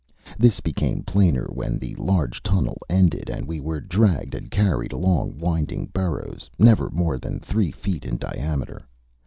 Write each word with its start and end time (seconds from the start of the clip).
This 0.35 0.61
became 0.61 1.03
plainer 1.03 1.45
when 1.53 1.77
the 1.77 1.93
large 1.93 2.41
tunnel 2.41 2.81
ended, 2.89 3.29
and 3.29 3.47
we 3.47 3.59
were 3.59 3.79
dragged 3.79 4.33
and 4.33 4.49
carried 4.49 4.91
along 4.93 5.37
winding 5.37 5.91
burrows, 5.93 6.49
never 6.57 6.89
more 6.89 7.19
than 7.19 7.39
three 7.39 7.69
feet 7.69 8.03
in 8.03 8.17
diameter. 8.17 8.81